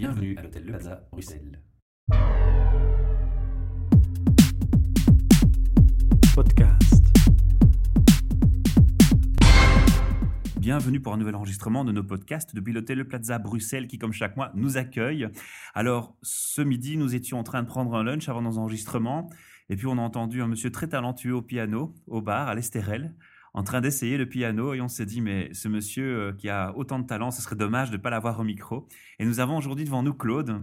[0.00, 1.60] Bienvenue à l'hôtel Le Plaza, Bruxelles.
[6.34, 7.04] Podcast.
[10.58, 14.14] Bienvenue pour un nouvel enregistrement de nos podcasts depuis l'hôtel Le Plaza Bruxelles qui, comme
[14.14, 15.28] chaque mois, nous accueille.
[15.74, 19.28] Alors, ce midi, nous étions en train de prendre un lunch avant nos enregistrements
[19.68, 23.14] et puis on a entendu un monsieur très talentueux au piano, au bar, à l'Estérel,
[23.52, 26.76] en train d'essayer le piano et on s'est dit, mais ce monsieur euh, qui a
[26.76, 28.86] autant de talent, ce serait dommage de ne pas l'avoir au micro.
[29.18, 30.62] Et nous avons aujourd'hui devant nous Claude,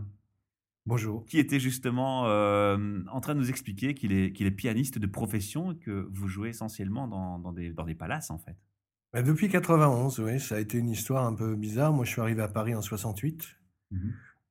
[0.85, 1.25] Bonjour.
[1.25, 5.07] qui était justement euh, en train de nous expliquer qu'il est, qu'il est pianiste de
[5.07, 8.55] profession et que vous jouez essentiellement dans, dans des, dans des palaces, en fait.
[9.13, 11.93] Bah, depuis 91, oui, ça a été une histoire un peu bizarre.
[11.93, 13.47] Moi, je suis arrivé à Paris en 68.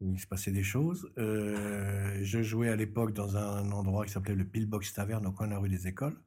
[0.01, 1.11] où Il se passait des choses.
[1.19, 5.47] Euh, je jouais à l'époque dans un endroit qui s'appelait le Pillbox Taverne au coin
[5.47, 6.19] de la rue des Écoles.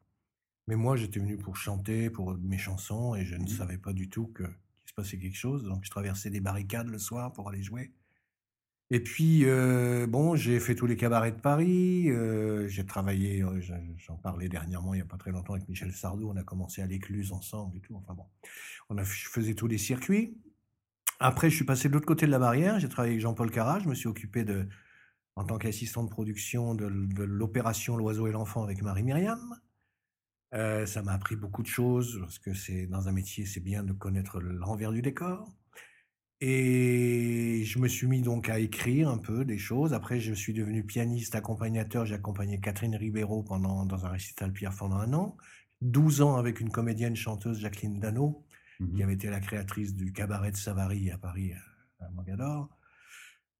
[0.69, 3.47] Mais moi, j'étais venu pour chanter, pour mes chansons, et je ne Mhm.
[3.47, 5.63] savais pas du tout que- qu'il se passait quelque chose.
[5.63, 7.91] Donc, je traversais des barricades le soir pour aller jouer.
[8.91, 12.11] Et puis, euh, bon, j'ai fait tous les cabarets de Paris.
[12.11, 13.59] euh, j'ai travaillé, euh,
[13.97, 16.29] j'en parlais dernièrement, il n'y a pas très longtemps, avec Michel Sardou.
[16.29, 17.95] On a commencé à l'écluse ensemble et tout.
[17.95, 18.25] Enfin bon,
[18.89, 20.37] on a, je faisais tous les circuits.
[21.19, 22.79] Après, je suis passé de l'autre côté de la barrière.
[22.79, 23.79] J'ai travaillé avec Jean-Paul Carra.
[23.79, 24.67] Je me suis occupé de,
[25.35, 29.59] en tant qu'assistant de production de, de l'opération L'Oiseau et l'Enfant avec Marie-Myriam.
[30.55, 33.83] Euh, ça m'a appris beaucoup de choses parce que c'est dans un métier, c'est bien
[33.83, 35.47] de connaître l'envers du décor.
[36.41, 39.93] Et je me suis mis donc à écrire un peu des choses.
[39.93, 42.05] Après, je suis devenu pianiste, accompagnateur.
[42.05, 45.35] J'ai accompagné Catherine Ribeiro pendant, dans un récital Pierre pendant un an.
[45.81, 48.45] 12 ans avec une comédienne chanteuse, Jacqueline Dano,
[48.79, 48.93] Mhm.
[48.93, 51.51] qui avait été la créatrice du cabaret de Savary à Paris,
[51.99, 52.69] à Mogador.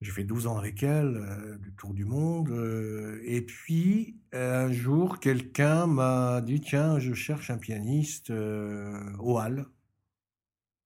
[0.02, 2.50] J'ai fait 12 ans avec elle, euh, du tour du monde.
[2.52, 9.14] euh, et puis, euh, un jour, quelqu'un m'a dit Tiens, je cherche un pianiste euh,
[9.20, 9.66] au Hall,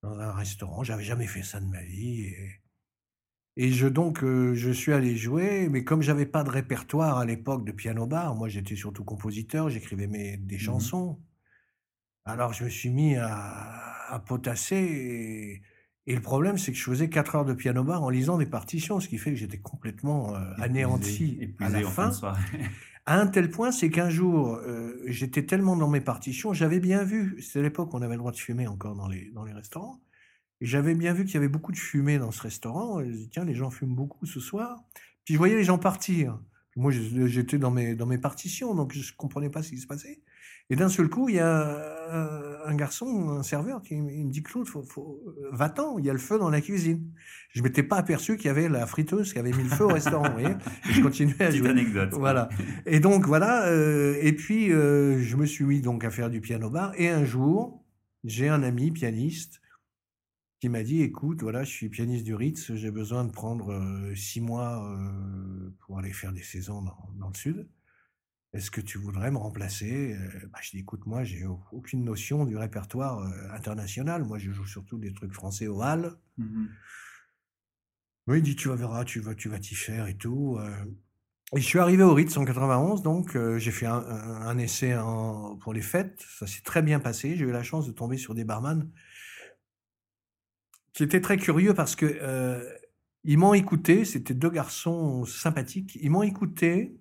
[0.01, 0.83] dans un restaurant.
[0.83, 2.21] J'avais jamais fait ça de ma vie.
[2.25, 2.61] Et,
[3.55, 7.65] et je, donc, je suis allé jouer, mais comme j'avais pas de répertoire à l'époque
[7.65, 11.19] de piano-bar, moi j'étais surtout compositeur, j'écrivais mes, des chansons.
[12.25, 14.75] Alors je me suis mis à, à potasser.
[14.77, 15.61] Et,
[16.05, 18.99] et le problème, c'est que je faisais 4 heures de piano-bar en lisant des partitions,
[18.99, 22.11] ce qui fait que j'étais complètement euh, anéanti Épuisé à la fin.
[23.05, 27.03] À un tel point, c'est qu'un jour, euh, j'étais tellement dans mes partitions, j'avais bien
[27.03, 29.51] vu, c'était l'époque où on avait le droit de fumer encore dans les, dans les
[29.51, 30.01] restaurants,
[30.61, 33.09] et j'avais bien vu qu'il y avait beaucoup de fumée dans ce restaurant, et je
[33.09, 34.85] me dis, tiens, les gens fument beaucoup ce soir.
[35.25, 36.39] Puis je voyais les gens partir.
[36.71, 39.79] Puis moi, j'étais dans mes, dans mes partitions, donc je ne comprenais pas ce qui
[39.79, 40.21] se passait.
[40.73, 44.67] Et d'un seul coup, il y a un, garçon, un serveur, qui me dit, Claude,
[44.67, 47.11] faut, faut, euh, va-t'en, il y a le feu dans la cuisine.
[47.51, 49.83] Je ne m'étais pas aperçu qu'il y avait la friteuse qui avait mis le feu
[49.83, 50.55] au restaurant, vous voyez.
[50.89, 51.69] Et je continuais à Petite jouer.
[51.69, 52.09] anecdote.
[52.13, 52.49] Voilà.
[52.87, 56.41] Et donc voilà, euh, et puis euh, je me suis mis donc à faire du
[56.41, 56.91] piano bar.
[56.97, 57.85] Et un jour,
[58.23, 59.61] j'ai un ami pianiste
[60.59, 64.15] qui m'a dit "Écoute, voilà, je suis pianiste du Ritz, j'ai besoin de prendre euh,
[64.15, 67.67] six mois euh, pour aller faire des saisons dans, dans le sud.
[68.53, 70.13] Est-ce que tu voudrais me remplacer?
[70.15, 74.23] Euh, bah, Je dis "Écoute, moi, j'ai au- aucune notion du répertoire euh, international.
[74.23, 76.69] Moi, je joue surtout des trucs français au hall." Mhm.
[78.27, 80.57] Oui, il dit tu vas verras, tu vas, tu vas t'y faire et tout.
[80.59, 80.69] euh.
[81.55, 84.95] Et je suis arrivé au Ritz en 91, donc j'ai fait un, un- un essai
[84.97, 86.23] en- pour les fêtes.
[86.39, 87.35] Ça s'est très bien passé.
[87.35, 88.89] J'ai eu la chance de tomber sur des barman
[90.93, 92.63] qui étaient très curieux parce que euh,
[93.23, 94.05] ils m'ont écouté.
[94.05, 95.97] C'était deux garçons sympathiques.
[96.01, 96.95] Ils m'ont écouté.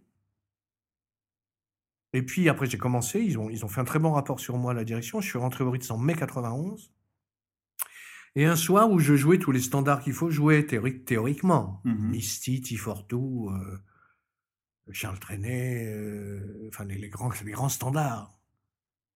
[2.13, 3.21] Et puis après j'ai commencé.
[3.21, 5.21] Ils ont, ils ont fait un très bon rapport sur moi à la direction.
[5.21, 6.93] Je suis rentré au Ritz en mai 91.
[8.35, 11.81] Et un soir où je jouais tous les standards qu'il faut jouer théori- théoriquement.
[11.85, 12.11] Mhm.
[12.11, 13.79] Misty, Tifortou, euh,
[14.91, 18.39] Charles Trenet, euh, enfin les, les grands, les grands standards.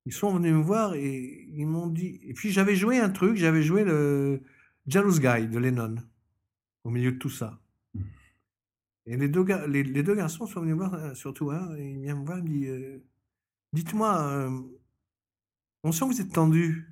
[0.05, 2.21] Ils sont venus me voir et ils m'ont dit.
[2.25, 4.43] Et puis j'avais joué un truc, j'avais joué le
[4.87, 5.97] Jealous Guy de Lennon
[6.85, 7.59] au milieu de tout ça.
[9.07, 11.75] Et les deux, gar- les, les deux garçons sont venus me voir, euh, surtout un,
[11.77, 12.99] et il vient me voir, il me dit euh,
[13.73, 14.61] Dites-moi, euh,
[15.85, 16.89] on sent que vous êtes tendu.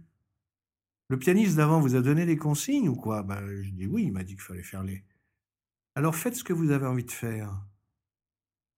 [1.09, 3.23] Le pianiste d'avant vous a donné des consignes ou quoi?
[3.23, 5.05] Ben, Je dis oui, il m'a dit qu'il fallait faire les.
[5.97, 7.61] Alors faites ce que vous avez envie de faire.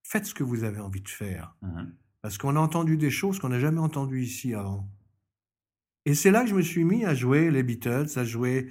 [0.03, 1.55] Faites ce que vous avez envie de faire.
[1.63, 1.95] Mhm.
[2.23, 4.89] Parce qu'on a entendu des choses qu'on n'a jamais entendues ici avant.
[6.05, 8.69] Et c'est là que je me suis mis à jouer les Beatles, à jouer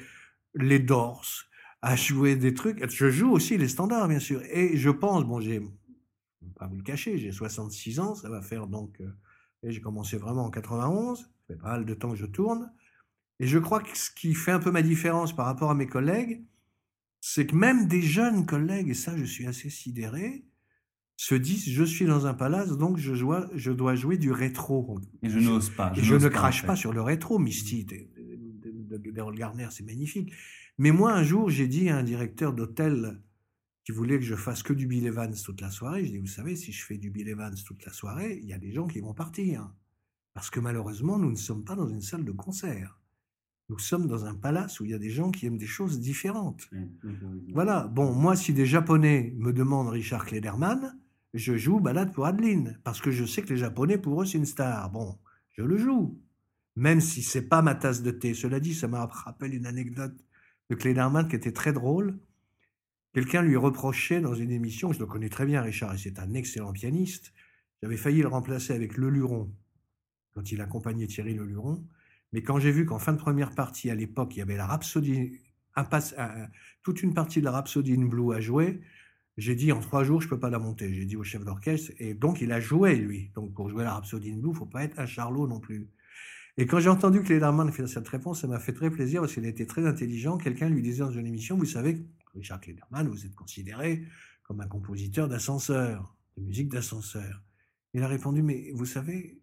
[0.56, 1.25] les Doors,
[1.85, 2.83] à jouer des trucs.
[2.89, 4.41] Je joue aussi les standards, bien sûr.
[4.49, 5.61] Et je pense, bon, j'ai,
[6.41, 8.99] je vais pas vous le cacher, j'ai 66 ans, ça va faire donc.
[9.01, 9.11] euh,
[9.61, 12.71] et j'ai commencé vraiment en 91, ça fait pas mal de temps que je tourne.
[13.39, 15.85] Et je crois que ce qui fait un peu ma différence par rapport à mes
[15.85, 16.43] collègues,
[17.21, 20.43] c'est que même des jeunes collègues, et ça je suis assez sidéré,
[21.17, 24.99] se disent je suis dans un palace, donc je dois, je dois jouer du rétro.
[25.21, 25.93] Et je n'ose pas.
[25.95, 26.67] Et je ne crache fait.
[26.67, 30.31] pas sur le rétro, Misty, d'Errol Garner, c'est magnifique.
[30.77, 33.22] Mais moi, un jour, j'ai dit à un directeur d'hôtel
[33.83, 36.06] qui voulait que je fasse que du Bill Evans toute la soirée.
[36.06, 38.54] Je dis, vous savez, si je fais du Bill Evans toute la soirée, il y
[38.54, 39.72] a des gens qui vont partir.
[40.33, 43.00] Parce que malheureusement, nous ne sommes pas dans une salle de concert.
[43.69, 46.00] Nous sommes dans un palace où il y a des gens qui aiment des choses
[46.00, 46.69] différentes.
[47.54, 47.88] Voilà.
[47.88, 51.00] Bon, moi, si des Japonais me demandent Richard Klederman,
[51.33, 52.80] je joue Balade pour Adeline.
[52.83, 54.92] Parce que je sais que les Japonais, pour eux, c'est une star.
[54.92, 55.18] Bon,
[55.51, 56.19] je le joue.
[56.75, 58.33] Même si c'est pas ma tasse de thé.
[58.33, 60.19] Cela dit, ça me rappelle une anecdote
[60.69, 62.17] de Klederman qui était très drôle.
[63.13, 66.33] Quelqu'un lui reprochait dans une émission, je le connais très bien, Richard, et c'est un
[66.33, 67.33] excellent pianiste.
[67.81, 69.53] J'avais failli le remplacer avec Le Luron,
[70.33, 71.88] quand il accompagnait Thierry Le Luron.
[72.33, 74.65] Mais quand j'ai vu qu'en fin de première partie, à l'époque, il y avait la
[74.65, 75.39] Rhapsody,
[76.83, 78.81] toute une partie de la Rhapsody in Blue à jouer,
[79.38, 80.94] j'ai dit en trois jours, je peux pas la monter.
[80.94, 83.31] J'ai dit au chef d'orchestre, et donc il a joué lui.
[83.35, 85.89] Donc pour jouer la Rhapsody in Blue, faut pas être un charlot non plus.
[86.57, 89.34] Et quand j'ai entendu que Lederman fait cette réponse, ça m'a fait très plaisir parce
[89.34, 90.38] qu'il a été très intelligent.
[90.38, 94.06] Quelqu'un lui disait dans une émission, vous savez, Richard Lederman, vous êtes considéré
[94.44, 97.44] comme un compositeur d'ascenseur, de musique d'ascenseur.
[97.94, 99.42] Il a répondu, mais vous savez,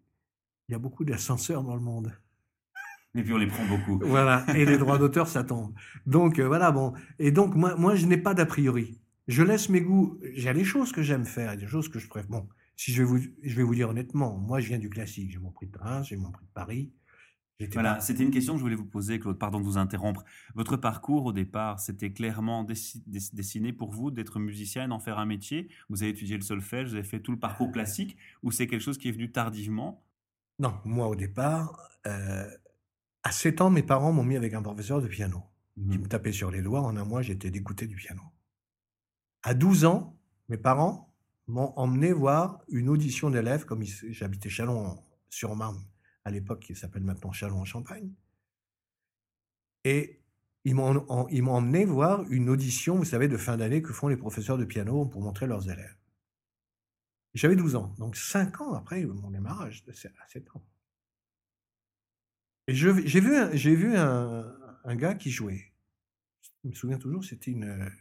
[0.67, 2.13] il y a beaucoup d'ascenseurs dans le monde.
[3.15, 3.99] Et puis on les prend beaucoup.
[4.03, 5.73] Voilà, et les droits d'auteur, ça tombe.
[6.07, 6.93] Donc euh, voilà, bon.
[7.19, 8.99] Et donc moi, moi je n'ai pas d'a priori.
[9.27, 10.19] Je laisse mes goûts.
[10.33, 12.29] J'ai des choses que j'aime faire, des choses que je préfère.
[12.29, 15.31] Bon, si je vais vous, je vais vous dire honnêtement, moi je viens du classique.
[15.31, 16.91] J'ai mon prix de Reims, j'ai mon prix de Paris.
[17.73, 19.37] Voilà, c'était une question que je voulais vous poser, Claude.
[19.37, 20.23] Pardon de vous interrompre.
[20.55, 22.65] Votre parcours au départ, c'était clairement
[23.07, 25.69] dessiné pour vous d'être musicien et d'en faire un métier?
[25.89, 28.81] Vous avez étudié le solfège, vous avez fait tout le parcours classique, ou c'est quelque
[28.81, 30.03] chose qui est venu tardivement?
[30.59, 32.49] Non, moi au départ, euh,
[33.23, 35.43] à 7 ans, mes parents m'ont mis avec un professeur de piano.
[35.75, 36.01] qui mmh.
[36.01, 36.81] me tapait sur les doigts.
[36.81, 38.21] En un mois, j'étais dégoûté du piano.
[39.43, 40.17] À 12 ans,
[40.49, 41.13] mes parents
[41.47, 45.83] m'ont emmené voir une audition d'élèves, comme j'habitais Chalon-sur-Marne
[46.25, 48.11] à l'époque qui s'appelle maintenant Chalon en Champagne.
[49.83, 50.21] Et
[50.65, 54.57] ils m'ont, emmené voir une audition, vous savez, de fin d'année que font les professeurs
[54.57, 55.97] de piano pour montrer leurs élèves.
[57.33, 60.13] J'avais 12 ans, donc 5 ans après mon démarrage, de 7
[60.55, 60.63] ans.
[62.67, 65.73] Et j'ai vu, un, vu un, gars qui jouait.
[66.63, 67.91] Je me souviens toujours, c'était une,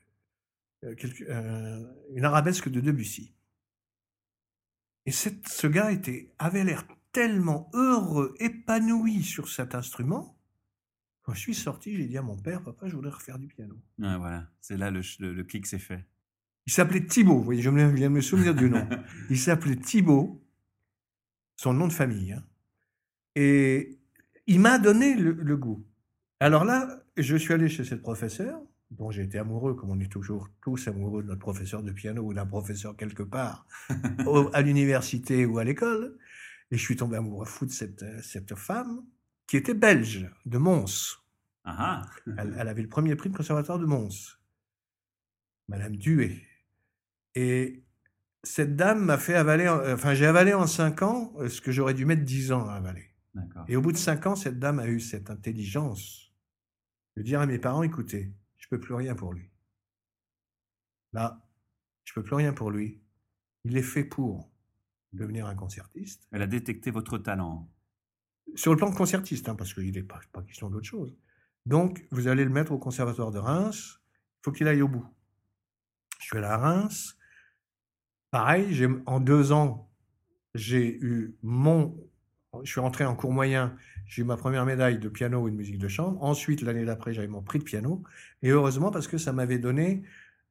[0.84, 3.34] euh, une arabesque de Debussy.
[5.06, 10.36] Et ce gars était, avait l'air tellement heureux, épanoui sur cet instrument.
[11.22, 13.76] Quand je suis sorti, j'ai dit à mon père, papa, je voudrais refaire du piano.
[13.98, 16.04] voilà, c'est là le, le, clic s'est fait.
[16.66, 18.88] Il s'appelait Thibaut, vous voyez, je viens de me souvenir du nom.
[19.30, 20.42] Il s'appelait Thibaut,
[21.56, 22.32] son nom de famille.
[22.32, 22.44] Hein.
[23.36, 23.98] Et
[24.46, 25.86] il m'a donné le, le, goût.
[26.40, 28.60] Alors là, je suis allé chez cette professeure,
[28.90, 32.22] dont j'ai été amoureux, comme on est toujours tous amoureux de notre professeur de piano
[32.22, 33.66] ou d'un professeur quelque part,
[34.52, 36.18] à l'université ou à l'école.
[36.72, 39.04] Et je suis tombé amoureux fou de cette, euh, cette femme
[39.46, 41.18] qui était belge, de Mons.
[41.64, 44.38] Ah elle, elle, avait le premier prix de conservatoire de Mons.
[45.68, 46.42] Madame Duet.
[47.34, 47.84] Et
[48.42, 51.94] cette dame m'a fait avaler, enfin j'ai avalé en cinq ans euh, ce que j'aurais
[51.94, 53.10] dû mettre dix ans à avaler.
[53.68, 56.34] Et au bout de cinq ans, cette dame a eu cette intelligence
[57.16, 59.50] de dire à mes parents, écoutez, je peux plus rien pour lui.
[61.12, 61.46] Là,
[62.04, 63.02] je peux plus rien pour lui.
[63.64, 64.51] Il est fait pour
[65.12, 66.26] devenir un concertiste.
[66.32, 67.68] Elle a détecté votre talent.
[68.54, 71.16] Sur le plan concertiste, hein, parce qu'il n'est pas, pas, question d'autre chose.
[71.64, 74.00] Donc, vous allez le mettre au conservatoire de Reims.
[74.40, 75.06] Il faut qu'il aille au bout.
[76.18, 77.16] Je suis allé à Reims.
[78.30, 79.90] Pareil, en deux ans,
[80.54, 81.96] j'ai eu mon.
[82.62, 83.76] Je suis rentré en cours moyen.
[84.06, 86.22] J'ai eu ma première médaille de piano et de musique de chambre.
[86.22, 88.02] Ensuite, l'année d'après, j'avais mon prix de piano.
[88.42, 90.02] Et heureusement, parce que ça m'avait donné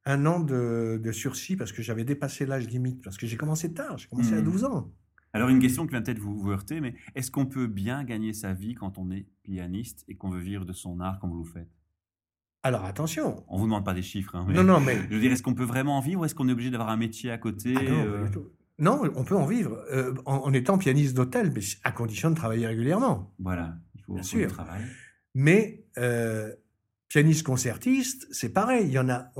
[0.04, 3.98] un an de, sursis parce que j'avais dépassé l'âge limite, parce que j'ai commencé tard,
[3.98, 4.66] j'ai commencé à 12 mmh.
[4.66, 4.92] ans.
[5.34, 8.52] Alors une question qui vient peut-être vous, heurter, mais est-ce qu'on peut bien gagner sa
[8.52, 11.50] vie quand on est pianiste et qu'on veut vivre de son art comme vous le
[11.50, 11.70] faites?
[12.62, 13.42] Alors attention.
[13.48, 14.36] On vous demande pas des chiffres.
[14.36, 14.96] Hein, non, non, mais.
[15.10, 16.90] Je veux dire, est-ce qu'on peut vraiment en vivre ou est-ce qu'on est obligé d'avoir
[16.90, 18.28] un métier à côté ah euh?
[18.78, 22.66] non, on peut en vivre euh, en, étant pianiste d'hôtel, mais à condition de travailler
[22.66, 23.32] régulièrement.
[23.38, 24.52] Voilà, il faut, Bien sûr.
[24.52, 24.82] travail.
[25.34, 26.52] Mais euh,
[27.12, 28.86] pianiste concertiste, c'est pareil.
[28.86, 29.30] Il y en a,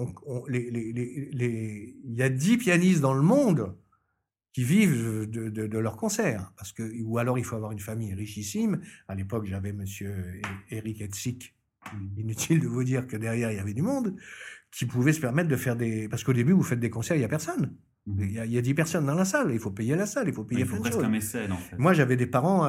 [0.46, 3.74] les, il y a dix pianistes dans le monde
[4.52, 6.52] qui vivent de, leurs concerts.
[6.58, 8.82] Parce que, ou alors il faut avoir une famille richissime.
[9.08, 11.54] À l'époque, j'avais monsieur Eric Etzig.
[12.18, 14.16] Inutile de vous dire que derrière, il y avait du monde
[14.70, 16.10] qui pouvait se permettre de faire des.
[16.10, 17.74] Parce qu'au début, vous faites des concerts, il n'y a personne.
[18.04, 18.22] Mhm.
[18.22, 20.44] Il y, a, dix personnes dans la salle, il faut payer la salle, il faut
[20.44, 21.78] payer il faut presque un mécène, en fait.
[21.78, 22.64] Moi, j'avais des parents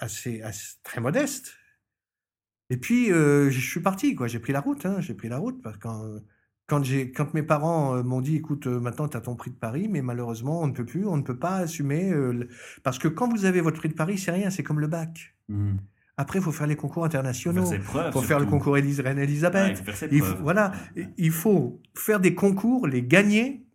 [0.00, 1.54] assez, assez, très modestes
[2.70, 4.26] et puis, euh, je suis parti, quoi.
[4.26, 4.96] J'ai pris la route, hein.
[5.00, 6.02] J'ai pris la route parce que quand,
[6.66, 9.88] quand, j'ai, quand mes parents m'ont dit, écoute, maintenant tu as ton prix de Paris,
[9.90, 12.12] mais malheureusement, on ne peut plus, on ne peut pas assumer.
[12.82, 15.34] parce que quand vous avez votre prix de Paris, c'est rien, c'est comme le bac.
[15.48, 15.72] Mmh.
[16.16, 17.66] Après, il faut faire les concours internationaux.
[17.66, 18.06] faire ses preuves.
[18.08, 19.82] Il faut faire le concours Reine Ouais, Elisabeth.
[20.12, 20.42] Il faut- preuves.
[20.42, 21.08] voilà, Ouais.
[21.18, 23.66] il faut faire des concours, les gagner.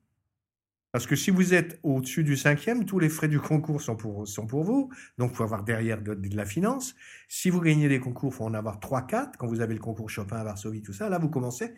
[0.92, 4.26] Parce que si vous êtes au-dessus du cinquième, tous les frais du concours sont pour,
[4.64, 4.90] vous.
[5.18, 6.96] Donc, il faut avoir derrière de, de la finance.
[7.28, 9.34] Si vous gagnez des concours, il faut en avoir 3-4.
[9.38, 11.76] Quand vous avez le concours Chopin à Varsovie, tout ça, là, vous commencez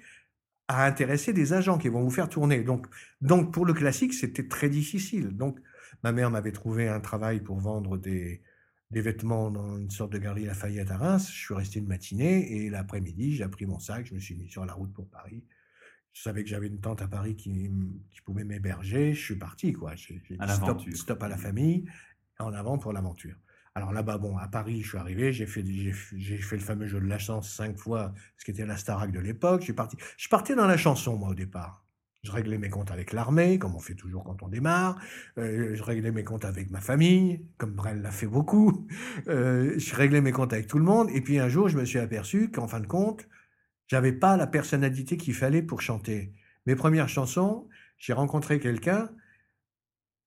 [0.70, 2.64] à intéresser des agents qui vont vous faire tourner.
[2.64, 2.88] Donc,
[3.20, 5.36] donc pour le classique, c'était très difficile.
[5.36, 5.60] Donc,
[6.04, 8.42] ma mère m'avait trouvé un travail pour vendre des,
[8.92, 11.30] des vêtements dans une sorte de galerie Lafayette à Reims.
[11.30, 14.50] Je suis resté une matinée et l'après-midi, j'ai pris mon sac, je me suis mis
[14.50, 15.44] sur la route pour Paris.
[16.14, 17.70] Je savais que j'avais une tante à Paris qui,
[18.26, 19.14] pouvait m'héberger.
[19.14, 19.96] Je suis parti, quoi.
[19.96, 21.86] J'ai dit stop, stop à la famille,
[22.40, 23.36] en avant pour l'aventure.
[23.74, 27.08] Alors là-bas, bon, à Paris, je suis arrivé, j'ai fait, j'ai le fameux jeu de
[27.08, 29.64] la chance cinq fois, ce qui était la Starac de l'époque.
[29.66, 31.86] Je parti, je partais dans la chanson, moi, au départ.
[32.24, 35.00] Je réglais mes comptes avec l'armée, comme on fait toujours quand on démarre.
[35.40, 38.88] Euh, je réglais mes comptes avec ma famille, comme Brel l'a fait beaucoup.
[39.28, 41.10] Euh, je réglais mes comptes avec tout le monde.
[41.12, 43.28] Et puis un jour, je me suis aperçu qu'en fin de compte,
[43.92, 46.32] j'avais pas la personnalité qu'il fallait pour chanter.
[46.66, 47.68] Mes premières chansons,
[47.98, 49.10] j'ai rencontré quelqu'un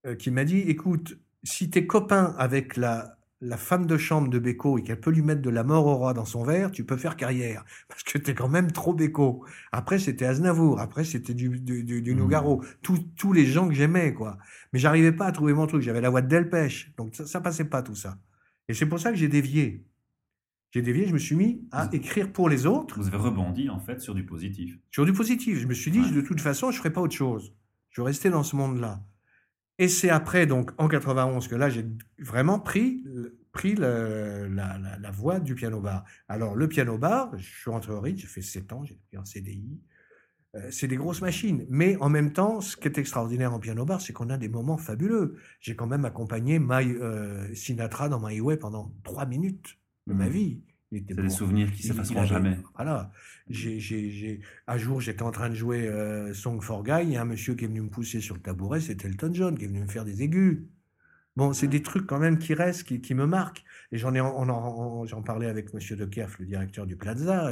[0.05, 4.39] euh, qui m'a dit écoute, si t'es copain avec la, la femme de chambre de
[4.39, 6.85] Beko et qu'elle peut lui mettre de la mort au roi dans son verre, tu
[6.85, 7.65] peux faire carrière.
[7.89, 9.47] Parce que t'es quand même trop Beko.
[9.73, 10.79] Après, c'était Aznavour.
[10.79, 12.15] Après, c'était du, du, du, du.
[12.15, 12.63] Nougaro.
[12.83, 14.37] Tous, tous les gens que j'aimais, quoi.
[14.75, 15.81] Mais j'arrivais pas à trouver mon truc.
[15.81, 16.93] J'avais la voix de Delpech.
[16.99, 18.19] Donc, ça, ça passait pas, tout ça.
[18.69, 19.87] Et c'est pour ça que j'ai dévié.
[20.75, 23.79] J'ai dévié, je me suis mis à écrire pour les autres Vous avez rebondi en
[23.79, 24.77] fait sur du positif.
[24.91, 25.57] sur du positif.
[25.61, 26.11] Je me suis dit, Ouais.
[26.11, 27.55] de toute façon, je ferai pas autre chose.
[27.91, 29.01] Je rester dans ce monde-là.
[29.79, 31.87] Et c'est après, donc, en 91, que là, j'ai
[32.19, 33.05] vraiment pris,
[33.53, 36.03] pris le- la, la, la voie du piano-bar.
[36.27, 39.25] Alors, le piano-bar, je suis rentré au Ritz, j'ai fait 7 ans, j'ai pris en
[39.25, 39.81] CDI.
[40.57, 41.67] Euh, c'est des grosses machines.
[41.69, 44.77] Mais en même temps, ce qui est extraordinaire en piano-bar, c'est qu'on a des moments
[44.77, 45.37] fabuleux.
[45.61, 50.27] J'ai quand même accompagné My, euh, Sinatra dans My Way pendant 3 minutes de ma
[50.27, 50.31] Mhm.
[50.33, 50.61] vie.
[50.93, 52.57] C'est des souvenirs qui s'effaceront jamais.
[52.77, 53.11] Voilà.
[53.51, 57.03] J'ai, j'ai, j'ai- Un jour, j'étais en train de jouer euh, Song for Guy.
[57.03, 58.81] Il y a un monsieur qui est venu me pousser sur le tabouret.
[58.81, 60.63] C'était Elton John qui est venu me faire des aigus.
[61.37, 63.65] Bon, c'est des trucs quand même qui restent, qui, qui me marquent.
[63.91, 67.51] Et j'en ai, j'en parlais avec Monsieur De Kerff, le directeur du Plaza.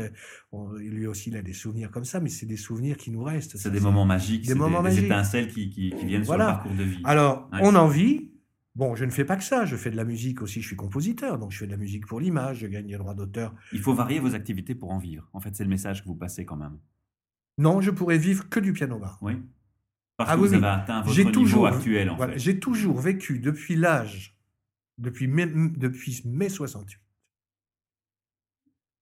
[0.52, 3.25] On- lui aussi, il a des souvenirs comme ça, mais c'est des souvenirs qui nous
[3.25, 3.56] restent.
[3.56, 5.04] C'est des moments magiques, Des moments des, magiques.
[5.06, 6.44] étincelles qui, qui, qui viennent Voilà.
[6.44, 7.00] sur le parcours de vie.
[7.02, 8.28] Alors, on en vit.
[8.75, 9.67] Bon, je ne fais pas que ça.
[9.67, 10.62] Je fais de la musique aussi.
[10.62, 12.59] Je suis compositeur, donc je fais de la musique pour l'image.
[12.61, 13.55] Je gagne les droits d'auteur.
[13.73, 15.29] Il faut varier vos activités pour en vivre.
[15.35, 16.79] En fait, c'est le message que vous passez quand même.
[17.59, 19.19] Non, je pourrais vivre que du piano bar.
[19.21, 19.35] Oui.
[20.17, 22.38] Parce Ah que oui, vous avez atteint votre J'ai niveau toujours- actuel, en Voilà, fait.
[22.38, 24.38] J'ai toujours vécu depuis l'âge,
[24.99, 26.99] depuis mai, depuis mai 68.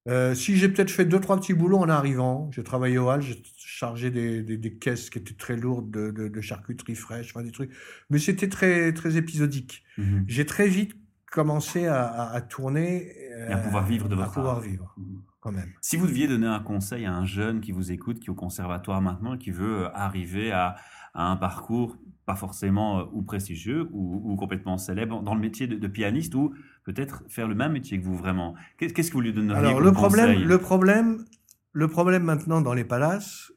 [0.08, 3.20] Euh, si j'ai peut-être fait deux, trois petits boulots en arrivant, j'ai travaillé au hall,
[3.20, 7.32] j'ai chargé des, des- des caisses qui étaient très lourdes de, de- de charcuterie fraîche,
[7.34, 7.70] enfin des trucs.
[8.08, 9.84] Mais c'était très, très épisodique.
[9.98, 10.24] Mhm.
[10.26, 10.94] J'ai très vite
[11.30, 13.12] commencé à, à- à tourner.
[13.48, 14.60] Et à pouvoir vivre de à votre pouvoir art.
[14.62, 15.20] vivre, Mhm.
[15.40, 15.70] Quand même.
[15.80, 18.34] Si vous deviez donner un conseil à un jeune qui vous écoute, qui est au
[18.34, 20.76] conservatoire maintenant et qui veut euh, arriver à,
[21.14, 25.66] à un parcours pas forcément euh, ou prestigieux ou, ou complètement célèbre dans le métier
[25.66, 26.54] de, de pianiste ou
[26.84, 29.74] peut-être faire le même métier que vous vraiment, qu'est- qu'est-ce que vous lui donneriez Alors
[29.76, 30.44] comme le problème, conseil?
[30.44, 31.24] le problème,
[31.72, 33.50] le problème maintenant dans les palaces,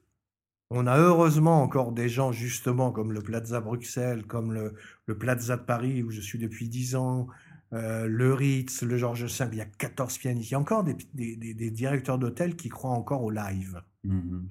[0.70, 4.74] on a heureusement encore des gens justement comme le Plaza Bruxelles, comme le,
[5.06, 7.28] le Plaza de Paris où je suis depuis 10 ans,
[7.74, 10.50] euh, le Ritz, le Georges V, il y a 14 pianistes.
[10.52, 13.82] Il y a encore des, des- des- des directeurs d'hôtel qui croient encore au live.
[14.04, 14.48] Mhm.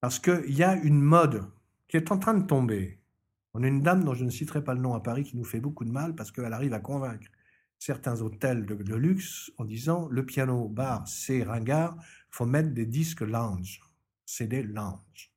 [0.00, 1.44] Parce qu'il y a une mode
[1.88, 3.00] qui est en train de tomber.
[3.54, 5.44] On a une dame dont je ne citerai pas le nom à Paris qui nous
[5.44, 7.26] fait beaucoup de mal parce qu'elle arrive à convaincre
[7.78, 11.96] certains hôtels de, de luxe en disant le piano bar c'est ringard,
[12.30, 13.80] faut mettre des disques lounge,
[14.26, 15.32] CD lounge.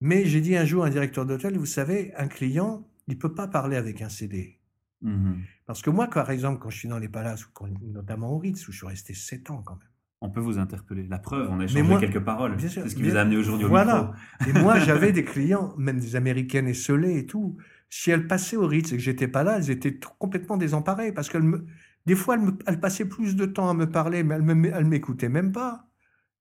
[0.00, 3.34] Mais j'ai dit un jour à un directeur d'hôtel, vous savez, un client, il peut
[3.34, 4.57] pas parler avec un CD.
[5.02, 5.38] Mhm.
[5.66, 8.38] Parce que moi, par exemple, quand je suis dans les palaces, ou quand- notamment au
[8.38, 9.84] Ritz, où je suis resté 7 ans quand même,
[10.20, 11.06] On peut vous interpeller.
[11.06, 12.56] La preuve, on a échangé moi- quelques paroles.
[12.58, 14.12] C'est ce qui bien- vous a amené aujourd'hui au Voilà.
[14.40, 14.58] micro.
[14.58, 17.56] Et moi, j'avais des clients, même des américaines esselées et tout.
[17.88, 21.28] Si elles passaient au Ritz et que j'étais pas là, elles étaient complètement désemparées parce
[21.28, 21.64] qu'elles me,
[22.06, 24.84] des fois, elles, me- elles passaient plus de temps à me parler, mais elles elles
[24.86, 25.86] m'écoutaient même pas.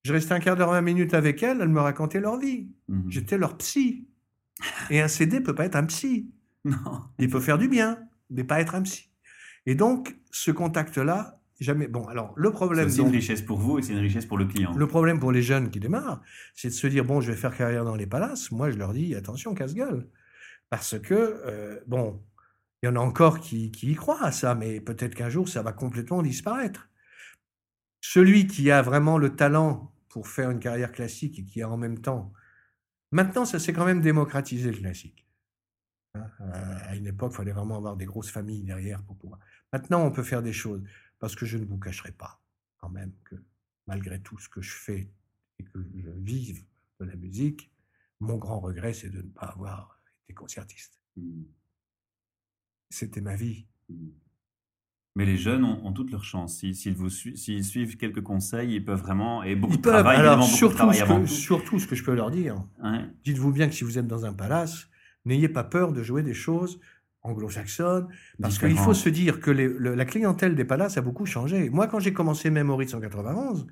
[0.04, 2.72] Je restais un quart d'heure, 20 minutes avec elles, elles me racontaient leur vie.
[2.88, 3.04] Mhm.
[3.12, 4.08] J'étais leur psy.
[4.90, 6.32] Et un CD peut pas être un psy.
[6.66, 7.04] Non.
[7.20, 8.00] Il peut faire du bien,
[8.30, 9.10] mais pas être un psy.
[9.66, 11.88] Et donc, ce contact-là, jamais.
[11.88, 12.90] Bon, alors, le C'est problème.
[12.90, 14.74] donc- une richesse pour vous et c'est une richesse pour le client.
[14.76, 16.22] le problème pour les jeunes qui démarrent,
[16.56, 18.52] c'est de se dire bon, je vais faire carrière dans les palaces.
[18.52, 20.08] Moi, je leur dis attention, casse-gueule.
[20.70, 21.14] Parce que,
[21.46, 22.22] euh, bon,
[22.84, 25.48] il y en a encore qui, qui y croient à ça, mais peut-être qu'un jour,
[25.50, 26.90] ça va complètement disparaître.
[28.02, 31.78] Celui qui a vraiment le talent pour faire une carrière classique et qui a en
[31.78, 32.32] même temps.
[33.12, 35.27] Maintenant, ça s'est quand même démocratisé le classique.
[36.40, 39.40] À une époque, il fallait vraiment avoir des grosses familles derrière pour pouvoir.
[39.74, 40.82] Maintenant, on peut faire des choses.
[41.20, 42.40] parce que je ne vous cacherai pas
[42.78, 43.36] quand même que
[43.88, 45.10] malgré tout ce que je fais
[45.60, 46.64] et que je vive
[47.00, 47.72] de la musique,
[48.20, 51.00] mon grand regret, c'est de ne pas avoir été concertiste.
[51.16, 51.44] Mm.
[52.90, 53.66] C'était ma vie.
[53.90, 54.10] Mm.
[55.16, 56.60] Mais les jeunes ont, ont toute leur chance.
[56.60, 59.42] S'ils vous suivent quelques conseils, ils peuvent vraiment.
[59.42, 61.28] Et beaucoup Ils de peuvent, travail, alors évidemment, beaucoup de surtout travail ce, que, tout.
[61.28, 63.04] surtout ce que je peux leur dire, Ouais.
[63.24, 64.88] dites-vous bien que si vous êtes dans un palace,
[65.28, 66.80] n'ayez pas peur de jouer des choses
[67.24, 68.08] anglo-saxonnes,
[68.42, 71.70] parce qu'il faut se dire que les- le- la clientèle des palaces a beaucoup changé.
[71.70, 73.68] Moi, quand j'ai commencé même au Ritz en 91,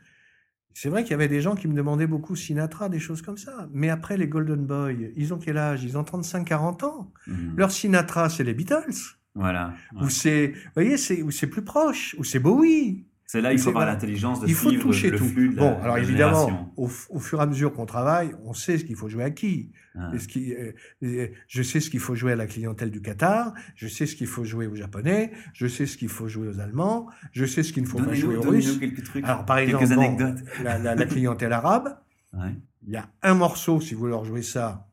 [0.73, 3.37] c'est vrai qu'il y avait des gens qui me demandaient beaucoup Sinatra, des choses comme
[3.37, 3.69] ça.
[3.71, 5.83] Mais après, les Golden Boys, ils ont quel âge?
[5.85, 7.11] Ils ont 35-40 ans.
[7.27, 7.53] Mhm.
[7.55, 9.15] Leur Sinatra, c'est les Beatles.
[9.35, 9.73] Voilà.
[9.95, 10.03] ouais.
[10.05, 13.05] Ou c'est, vous voyez, c'est, ou c'est plus proche, ou c'est Bowie.
[13.35, 15.25] C'est là il faut avoir l'intelligence de Il faut suivre toucher le tout.
[15.25, 18.77] flux de bon, alors la évidemment, au, fur et à mesure qu'on travaille, on sait
[18.77, 19.71] ce qu'il faut jouer à qui.
[19.97, 20.11] Ah.
[20.13, 20.71] Et ce qui, euh,
[21.03, 24.15] euh, je sais ce qu'il faut jouer à la clientèle du Qatar, je sais ce
[24.15, 27.61] qu'il faut jouer aux Japonais, je sais ce qu'il faut jouer aux Allemands, je sais
[27.63, 28.77] ce qu'il ne faut pas jouer aux Russes.
[28.79, 31.97] quelques trucs, Alors par quelques exemple, bon, la, la- la clientèle arabe,
[32.33, 32.55] Ouais.
[32.87, 34.87] il y a un morceau, si vous leur jouez ça,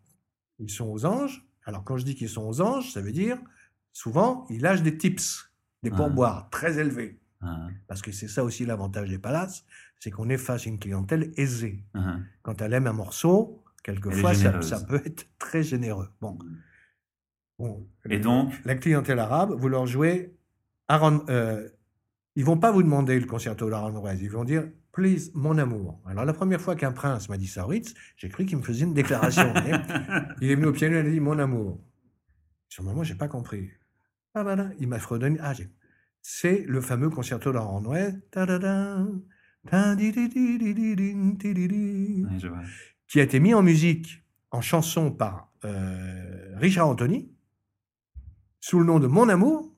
[0.58, 1.44] ils sont aux anges.
[1.64, 3.38] Alors quand je dis qu'ils sont aux anges, ça veut dire,
[3.92, 5.48] souvent, ils lâchent des tips,
[5.84, 5.96] des Ah.
[5.96, 7.18] pourboires très élevés.
[7.42, 9.64] Ah, Parce que c'est ça aussi l'avantage des palaces,
[9.98, 11.84] c'est qu'on est face à une clientèle aisée.
[11.94, 16.08] ah, Quand elle aime un morceau, quelquefois, ça, peut être très généreux.
[16.20, 16.38] Bon,
[17.58, 20.34] bon, Et donc, la clientèle arabe, vous leur jouez
[20.88, 21.68] Aaron, euh,
[22.36, 26.02] ils vont pas vous demander le concerto d'Aaron ils vont dire Please, mon amour.
[26.04, 28.84] Alors la première fois qu'un prince m'a dit ça Ritz, j'ai cru qu'il me faisait
[28.84, 29.52] une déclaration.
[30.42, 31.80] il est venu au piano et il a dit Mon amour.
[32.68, 33.70] Sur le moment, j'ai pas compris.
[34.34, 35.38] Ah voilà, il m'a fredonné.
[35.40, 35.70] Ah, j'ai-
[36.22, 37.62] c'est le fameux concerto La
[43.08, 47.30] qui a été mis en musique, en chanson par euh, Richard Anthony,
[48.60, 49.72] sous le nom de Mon Amour,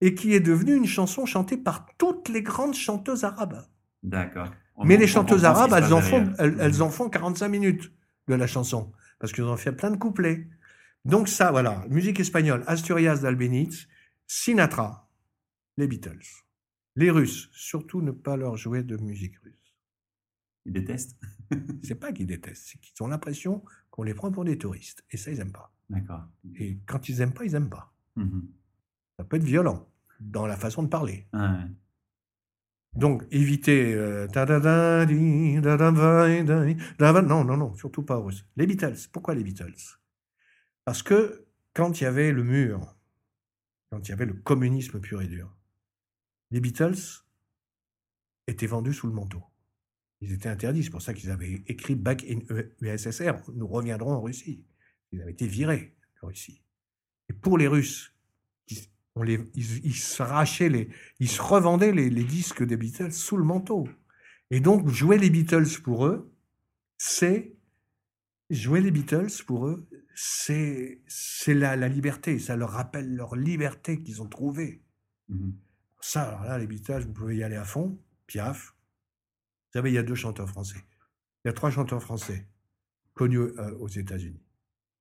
[0.00, 3.64] et qui est devenue une chanson chantée par toutes les grandes chanteuses arabes.
[4.02, 4.52] D'accord.
[4.84, 7.92] Mais les chanteuses arabes, elles en, font, elles, en font 45 minutes
[8.28, 10.48] de la chanson, parce qu'elles ont fait plein de couplets.
[11.04, 13.88] Donc ça, voilà, musique espagnole, Asturias d'Albéniz,
[14.26, 15.08] Sinatra,
[15.76, 16.44] les Beatles.
[16.96, 19.76] Les Russes, surtout ne pas leur jouer de musique russe.
[20.64, 21.16] Ils détestent.
[21.82, 25.04] C'est pas qu'ils détestent, c'est qu'ils ont l'impression qu'on les prend pour des touristes.
[25.10, 25.72] Et ça, ils aiment pas.
[25.88, 26.24] D'accord.
[26.56, 27.94] Et quand ils aiment pas, ils aiment pas.
[28.16, 28.48] Mhm.
[29.16, 31.28] Ça peut être violent dans la façon de parler.
[31.32, 31.70] Ah, ouais.
[32.94, 34.46] Donc, euh, da,
[37.22, 38.44] non, non, non, surtout pas russe.
[38.56, 38.96] Les Beatles.
[39.12, 39.98] Pourquoi les Beatles?
[40.84, 42.95] Parce que quand il y avait le mur,
[43.96, 45.50] quand il y avait le communisme pur et dur,
[46.50, 47.24] les Beatles
[48.46, 49.42] étaient vendus sous le manteau.
[50.20, 50.84] Ils étaient interdits.
[50.84, 52.40] C'est pour ça qu'ils avaient écrit Back in
[52.82, 53.36] USSR.
[53.54, 54.66] Nous reviendrons en Russie.
[55.12, 56.62] Ils avaient été virés de Russie.
[57.30, 58.14] Et pour les Russes,
[58.68, 58.80] ils,
[59.14, 63.44] on les, ils, ils les, ils se revendaient les, les disques des Beatles sous le
[63.44, 63.88] manteau.
[64.50, 66.30] Et donc, jouer les Beatles pour eux,
[66.98, 67.54] c'est.
[68.50, 72.38] Jouer les Beatles pour eux, c'est c'est la, la liberté.
[72.38, 74.82] Ça leur rappelle leur liberté qu'ils ont trouvée.
[75.28, 75.54] Mhm.
[76.00, 78.00] Ça, alors là, les Beatles, vous pouvez y aller à fond.
[78.26, 78.74] Piaf.
[79.66, 80.82] Vous savez, il y a deux chanteurs français.
[81.44, 82.48] Il y a trois chanteurs français
[83.14, 84.42] connus euh, aux États-Unis.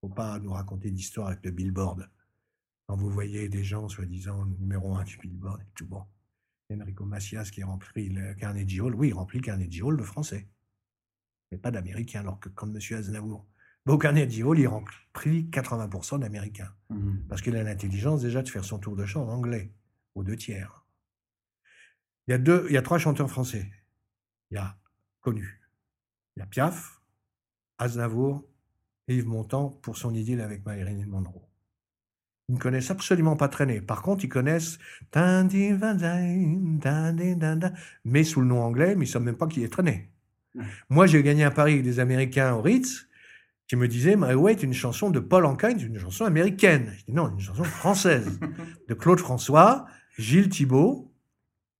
[0.01, 2.09] faut pas nous raconter d'histoire avec le Billboard.
[2.87, 6.03] Quand vous voyez des gens, soi-disant, numéro un du Billboard et tout bon.
[6.71, 10.47] Enrico Macias qui remplit le Carnegie Hall, oui, il remplit Carnegie Hall de français.
[11.51, 12.79] Mais pas d'américains, alors que quand M.
[12.97, 13.45] Aznavour
[13.93, 16.73] au Carnegie Hall, il remplit 80% d'américains.
[16.89, 17.25] Mhm.
[17.29, 19.71] Parce qu'il a l'intelligence déjà de faire son tour de chant en anglais,
[20.15, 20.85] aux deux tiers.
[22.27, 23.69] Il y a, deux, il y a trois chanteurs français.
[24.49, 24.75] Il y a
[25.21, 25.61] connus.
[26.35, 27.01] Il y a Piaf,
[27.77, 28.43] Aznavour
[29.07, 31.47] et Yves Montand pour son idylle avec Marilyn Monroe.
[32.47, 33.81] Ils ne connaissent absolument pas traîner.
[33.81, 34.77] Par contre, ils connaissent
[38.03, 40.11] mais sous le nom anglais, mais ils ne savent même pas qui est traîné.
[40.89, 43.04] Moi, j'ai gagné un pari avec des Américains au Ritz
[43.67, 46.93] qui me disaient My Way est une chanson de Paul Anka, une chanson américaine.
[46.99, 48.39] Je dis non, une chanson française
[48.87, 51.11] de Claude François, Gilles Thibault,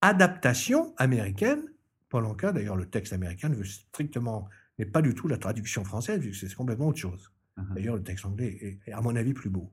[0.02, 1.62] adaptation américaine.
[2.10, 5.84] Paul Anka, d'ailleurs, le texte américain ne veut strictement n'est pas du tout la traduction
[5.84, 7.32] française, vu que c'est complètement autre chose.
[7.58, 7.76] Mhm.
[7.76, 9.71] D'ailleurs, le texte anglais est, à mon avis, plus beau.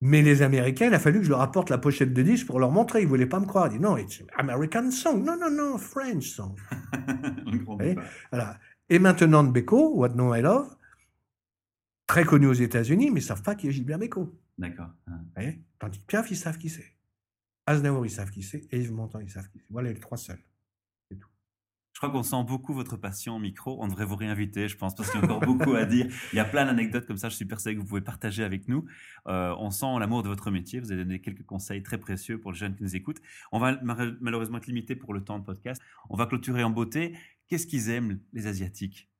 [0.00, 2.58] Mais les Américains, il a fallu que je leur apporte la pochette de disque pour
[2.58, 3.00] leur montrer.
[3.00, 3.66] Ils ne voulaient pas me croire.
[3.66, 5.24] Ils disaient non, it's American song.
[5.24, 6.56] Non, non, non, French song.
[8.30, 8.58] Voilà.
[8.88, 10.76] Et maintenant, Beko, What No I Love,
[12.12, 14.38] très connu aux États-Unis, mais ils ne savent pas qui est Gilbert Bécaud.
[14.58, 14.90] D'accord.
[15.06, 15.40] Ah.
[15.78, 16.94] Tandis que Piaf, ils savent qui c'est.
[17.64, 18.68] Aznavour, ils savent qui c'est.
[18.70, 19.66] Et Yves Montand, ils savent qui c'est.
[19.70, 20.38] Voilà les trois seuls.
[21.10, 23.82] Je crois qu'on sent beaucoup votre passion au micro.
[23.82, 26.06] On devrait vous réinviter, je pense, parce qu'il y a encore beaucoup à dire.
[26.34, 28.68] Il y a plein d'anecdotes comme ça, je suis persuadé que vous pouvez partager avec
[28.68, 28.84] nous.
[29.28, 30.80] Euh, on sent l'amour de votre métier.
[30.80, 33.22] Vous avez donné quelques conseils très précieux pour les jeunes qui nous écoutent.
[33.52, 33.80] On va
[34.20, 35.80] malheureusement être limité pour le temps de podcast.
[36.10, 37.16] On va clôturer en beauté.
[37.46, 39.11] Qu'est-ce qu'ils aiment, les Asiatiques?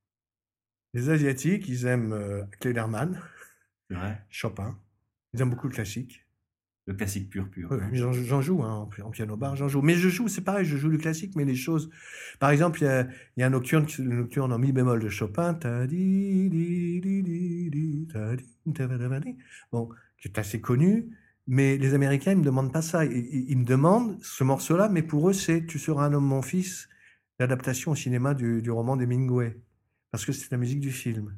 [0.94, 4.22] Les Asiatiques, ils aiment euh, C'est vrai.
[4.28, 4.78] Chopin.
[5.32, 6.26] Ils aiment beaucoup le classique.
[6.86, 7.70] Le classique pur, pur.
[7.70, 9.82] Oui, j'en joue hein, en, piano bar, j'en joue.
[9.82, 11.88] Mais je joue, c'est pareil, je joue du classique, mais les choses.
[12.40, 15.08] Par exemple, il y a, y a, un nocturne, le nocturne en mi bémol de
[15.08, 15.54] Chopin,
[19.70, 21.16] bon, qui est assez connu.
[21.46, 23.04] Mais les Américains, ils me demandent pas ça.
[23.04, 26.42] Ils, ils me demandent ce morceau-là, mais pour eux, c'est Tu seras un homme, mon
[26.42, 26.88] fils,
[27.38, 29.56] l'adaptation au cinéma du, du roman d'Hemingway.
[30.12, 31.34] Parce que c'est la musique du film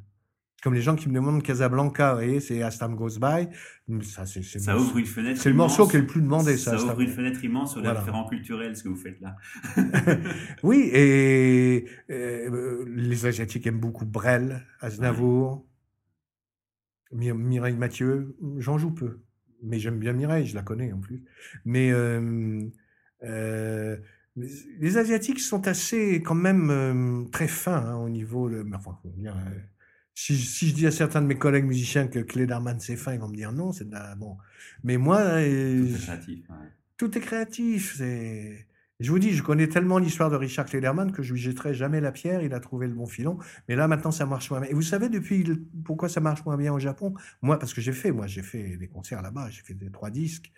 [0.65, 3.49] comme les gens qui me demandent Casablanca, et c'est As Time Goes By.
[4.03, 5.39] Ça, c'est, ça ouvre une fenêtre.
[5.39, 6.57] C'est le morceau qui est le plus demandé.
[6.57, 9.37] Ça, ça ouvre une fenêtre immense sur les référents culturels, ce que vous faites là.
[10.63, 15.67] oui, et, euh, les Asiatiques aiment beaucoup Brel, Aznavour,
[17.13, 18.35] Mireille Mathieu.
[18.57, 19.21] J'en joue peu,
[19.63, 21.25] mais j'aime bien Mireille, je la connais en plus.
[21.67, 22.63] Mais euh,
[23.23, 23.99] euh,
[24.37, 28.51] les Asiatiques sont assez, quand même, très fins hein, au niveau.
[28.51, 29.37] De, enfin, dire,
[30.14, 33.20] si, si, je dis à certains de mes collègues musiciens que Cléderman c'est fin, ils
[33.20, 34.37] vont me dire non, c'est bon.
[34.85, 36.47] Mais moi, euh, tout est créatif.
[36.97, 37.94] Tout est créatif.
[37.99, 38.66] C'est.
[39.01, 42.01] Je vous dis, je connais tellement l'histoire de Richard Klederman que je lui jetterai jamais
[42.01, 42.42] la pierre.
[42.42, 43.38] Il a trouvé le bon filon.
[43.68, 44.70] Mais là, maintenant, ça marche moins bien.
[44.70, 45.44] Et vous savez depuis
[45.85, 47.12] pourquoi ça marche moins bien au Japon?
[47.42, 49.51] Moi, parce que j'ai fait, moi, j'ai fait des concerts là-bas.
[49.51, 50.53] J'ai fait des trois disques.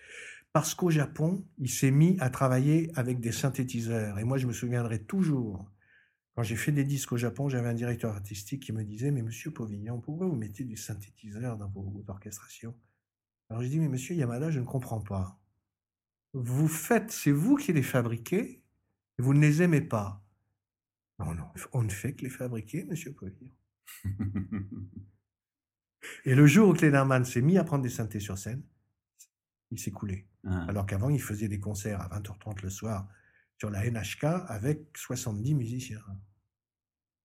[0.56, 4.18] Parce qu'au Japon, il s'est mis à travailler avec des synthétiseurs.
[4.18, 5.70] Et moi, je me souviendrai toujours
[6.34, 9.20] quand j'ai fait des disques au Japon, j'avais un directeur artistique qui me disait Mais
[9.20, 12.74] monsieur Pauvignon, pourquoi vous mettez du synthétiseur dans vos, orchestrations?
[13.50, 15.38] Alors je dis Mais monsieur Yamada, je ne comprends pas.
[16.32, 18.62] Vous faites, c'est vous qui les fabriquez,
[19.18, 20.24] et vous ne les aimez pas.
[21.18, 23.52] Non, non, on ne fait que les fabriquer, monsieur Pauvignon.
[26.24, 28.62] et le jour où Klederman s'est mis à prendre des synthés sur scène,
[29.70, 30.26] il s'est coulé.
[30.44, 30.64] Ah.
[30.68, 33.08] Alors qu'avant, il faisait des concerts à 20h30 le soir
[33.58, 36.02] sur la NHK avec 70 musiciens.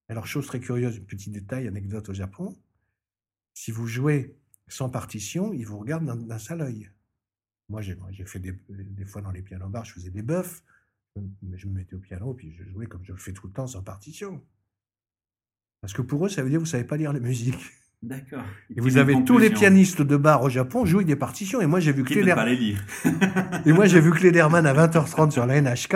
[0.09, 2.57] Alors, chose très curieuse, petit détail, anecdote au Japon,
[3.53, 6.89] si vous jouez sans partition, ils vous regardent d'un seul œil.
[7.69, 10.63] Moi, j'ai fait des, des, fois dans les pianos bars, je faisais des buffs,
[11.15, 13.67] je me mettais au piano, puis je jouais comme je le fais tout le temps,
[13.67, 14.43] sans partition.
[15.79, 17.55] Parce que pour eux, ça veut dire que vous ne savez pas lire la musique.
[18.01, 18.43] D'accord.
[18.75, 21.61] Et vous avez tous les pianistes de bar au Japon jouer des partitions.
[21.61, 22.47] Et moi, j'ai vu Klederman.
[23.65, 25.95] et moi, j'ai vu Klederman à 20h30 sur la NHK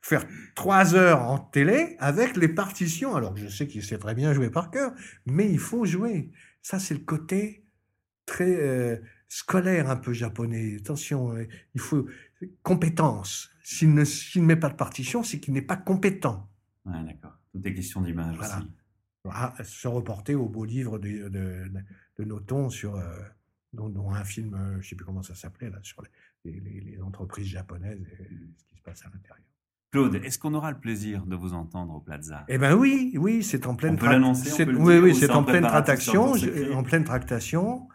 [0.00, 3.14] faire trois heures en télé avec les partitions.
[3.14, 4.92] Alors, je sais qu'il sait très bien jouer par cœur,
[5.26, 6.30] mais il faut jouer.
[6.62, 7.64] Ça, c'est le côté
[8.24, 8.96] très euh,
[9.28, 10.76] scolaire un peu japonais.
[10.80, 12.06] Attention, euh, il faut
[12.62, 13.50] compétence.
[13.62, 16.48] S'il ne, ne met pas de partition, c'est qu'il n'est pas compétent.
[16.86, 17.38] Ouais, d'accord.
[17.52, 18.70] Tout est question d'image aussi
[19.62, 21.70] se reporter au beau livre de, de,
[22.18, 23.02] de Noton sur, euh,
[23.72, 26.02] dont, un film, euh, je ne sais plus comment ça s'appelait, là, sur
[26.44, 28.24] les, les, entreprises japonaises et
[28.56, 29.44] ce qui se passe à l'intérieur.
[29.90, 32.44] Claude, est-ce qu'on aura le plaisir de vous entendre au Plaza?
[32.48, 33.98] Eh ben oui, oui, c'est en pleine.
[34.02, 34.34] On
[34.84, 36.34] oui, oui, c'est en, pleine tractation.
[36.74, 37.88] En pleine tractation.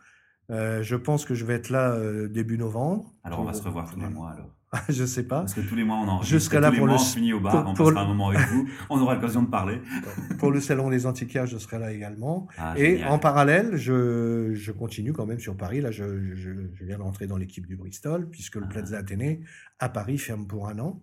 [0.49, 1.95] je pense que je vais être là
[2.27, 3.13] début novembre.
[3.23, 4.55] Alors on va se revoir tous les mois alors.
[4.89, 5.39] je sais pas.
[5.39, 6.21] Parce que tous les mois, on.
[6.21, 6.93] Je serai là pour le.
[6.93, 8.67] On au bar, on passera un moment avec vous.
[8.89, 9.81] On aura l'occasion de parler.
[10.39, 12.47] pour le salon des antiquaires, je serai là également.
[12.57, 15.81] Ah, et en parallèle, je, je, continue quand même sur Paris.
[15.81, 18.69] Là, je, je, je viens de rentrer dans l'équipe du Bristol, puisque le ah.
[18.69, 19.41] Plaza Athénée
[19.79, 21.01] à Paris ferme pour un an.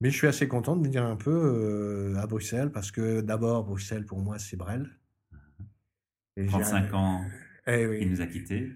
[0.00, 3.64] Mais je suis assez content de venir un peu euh, à Bruxelles, parce que d'abord,
[3.64, 4.90] Bruxelles, pour moi, c'est Brel.
[6.48, 7.20] 35 ans,
[7.66, 7.98] eh oui.
[8.00, 8.72] il nous a quittés.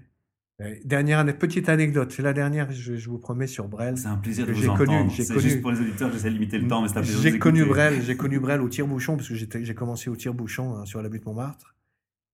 [0.84, 3.98] Dernière petite anecdote, c'est la dernière, je, vous promets, sur Brel.
[3.98, 5.12] C'est un plaisir de vous entendre.
[5.12, 5.40] C'est connu...
[5.40, 7.66] juste pour les auditeurs, j'essaie de limiter le temps, mais c'est un plaisir J'ai connu
[7.66, 11.10] Brel, j'ai connu Brel au tire-bouchon, parce que j'ai commencé au tire-bouchon hein, sur la
[11.10, 11.74] butte Montmartre.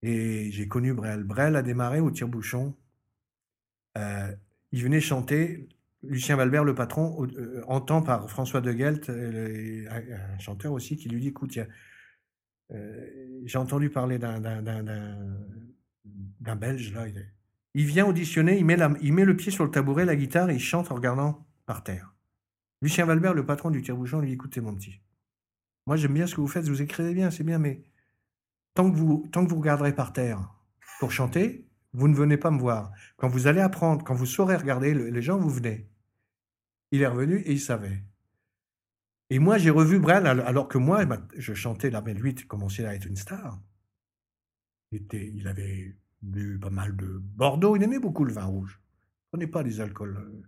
[0.02, 1.24] Et j'ai connu Brel.
[1.24, 2.76] Brel a démarré au tire-bouchon.
[3.98, 4.32] Euh,
[4.70, 5.68] il venait chanter.
[6.04, 11.08] Lucien Valbert, le patron, euh, entend par François de Gelt, euh, un chanteur aussi, qui
[11.08, 11.58] lui dit Écoute,
[12.70, 14.40] j'ai entendu parler d'un
[16.56, 17.08] Belge, là.
[17.08, 17.32] Il est,
[17.74, 20.90] il vient auditionner, il met, le pied sur le tabouret, la guitare, et il chante
[20.90, 22.14] en regardant par terre.
[22.82, 25.00] Lucien Valbert, le patron du tire-bouchon, lui dit Écoutez, mon petit,
[25.86, 27.82] moi j'aime bien ce que vous faites, vous écrivez bien, c'est bien, mais
[28.74, 30.52] tant que, vous, tant regarderez par terre
[31.00, 32.92] pour chanter, vous ne venez pas me voir.
[33.16, 35.88] Quand vous allez apprendre, quand vous saurez regarder les gens, vous venez.
[36.90, 38.02] Il est revenu et il savait.
[39.30, 41.04] Et moi, j'ai revu Brel, alors que moi,
[41.36, 43.58] je chantais mais lui, il commençait à être une star.
[44.90, 47.76] Il avait bu pas mal de Bordeaux.
[47.76, 48.80] Il aimait beaucoup le vin rouge.
[48.80, 50.44] Il prenait pas des alcools.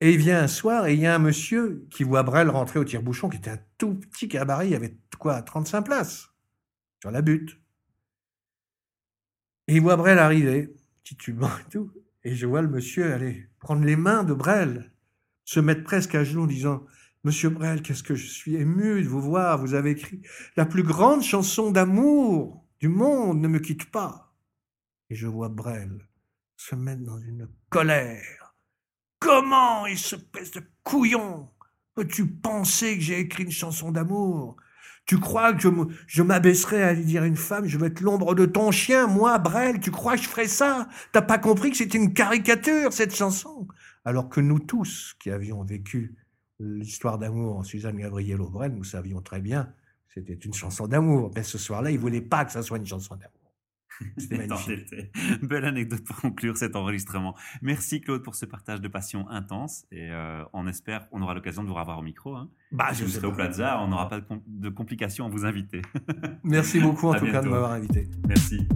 [0.00, 2.78] Et il vient un soir et il y a un monsieur qui voit Brel rentrer
[2.78, 6.30] au tire-bouchon, qui était un tout petit cabaret, il y avait quoi, 35 places
[7.00, 7.58] sur la butte.
[9.68, 11.92] Et il voit Brel arriver, titubant et tout.
[12.24, 14.92] Et je vois le monsieur aller prendre les mains de Brel,
[15.44, 16.84] se mettre presque à genoux en disant
[17.22, 20.22] Monsieur Brel, qu'est-ce que je suis ému de vous voir, vous avez écrit
[20.56, 24.29] la plus grande chanson d'amour du monde, ne me quitte pas.
[25.10, 26.06] Et je vois Brel
[26.56, 28.54] se mettre dans une colère.
[29.18, 31.50] Comment, espèce de couillon,
[31.94, 34.56] peux-tu penser que j'ai écrit une chanson d'amour?
[35.06, 35.68] Tu crois que
[36.06, 39.38] je m'abaisserais à dire à une femme, je vais être l'ombre de ton chien, moi,
[39.38, 40.88] Brel, tu crois que je ferais ça?
[41.10, 43.66] T'as pas compris que c'était une caricature, cette chanson?
[44.04, 46.14] Alors que nous tous, qui avions vécu
[46.60, 51.32] l'histoire d'amour en Suzanne Gabriel Brel, nous savions très bien que c'était une chanson d'amour.
[51.34, 53.39] Mais ce soir-là, il voulait pas que ça soit une chanson d'amour.
[54.18, 55.10] C'était
[55.42, 57.34] Belle anecdote pour conclure cet enregistrement.
[57.62, 61.62] Merci Claude pour ce partage de passion intense et euh, on espère on aura l'occasion
[61.62, 62.34] de vous revoir au micro.
[62.36, 62.48] Hein.
[62.72, 65.82] Bah, je vous serez au Plaza, on n'aura pas de, complications à vous inviter.
[66.44, 68.08] Merci beaucoup en tout cas de m'avoir invité.
[68.26, 68.66] Merci.